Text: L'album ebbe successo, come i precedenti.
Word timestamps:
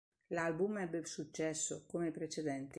L'album 0.31 0.79
ebbe 0.79 1.05
successo, 1.05 1.83
come 1.85 2.07
i 2.07 2.11
precedenti. 2.11 2.69